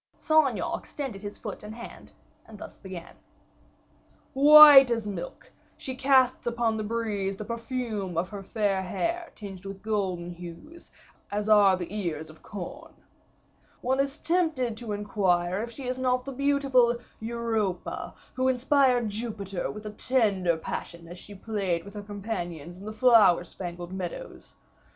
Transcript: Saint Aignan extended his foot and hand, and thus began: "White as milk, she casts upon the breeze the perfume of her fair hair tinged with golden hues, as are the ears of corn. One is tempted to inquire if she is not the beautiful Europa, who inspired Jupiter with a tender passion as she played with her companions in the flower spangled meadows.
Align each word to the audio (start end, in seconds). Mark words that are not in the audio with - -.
Saint 0.17 0.47
Aignan 0.49 0.79
extended 0.79 1.21
his 1.21 1.37
foot 1.37 1.61
and 1.61 1.75
hand, 1.75 2.11
and 2.47 2.57
thus 2.57 2.79
began: 2.79 3.13
"White 4.33 4.89
as 4.89 5.05
milk, 5.05 5.51
she 5.77 5.95
casts 5.95 6.47
upon 6.47 6.75
the 6.75 6.83
breeze 6.83 7.35
the 7.37 7.45
perfume 7.45 8.17
of 8.17 8.29
her 8.31 8.41
fair 8.41 8.81
hair 8.81 9.31
tinged 9.35 9.63
with 9.63 9.83
golden 9.83 10.31
hues, 10.33 10.89
as 11.31 11.47
are 11.49 11.77
the 11.77 11.93
ears 11.95 12.31
of 12.31 12.41
corn. 12.41 12.93
One 13.81 13.99
is 13.99 14.17
tempted 14.17 14.75
to 14.77 14.91
inquire 14.93 15.61
if 15.61 15.69
she 15.69 15.85
is 15.87 15.99
not 15.99 16.25
the 16.25 16.31
beautiful 16.31 16.97
Europa, 17.19 18.15
who 18.33 18.47
inspired 18.47 19.09
Jupiter 19.09 19.69
with 19.69 19.85
a 19.85 19.91
tender 19.91 20.57
passion 20.57 21.07
as 21.07 21.19
she 21.19 21.35
played 21.35 21.85
with 21.85 21.93
her 21.93 22.01
companions 22.01 22.75
in 22.75 22.85
the 22.85 22.91
flower 22.91 23.43
spangled 23.43 23.93
meadows. 23.93 24.55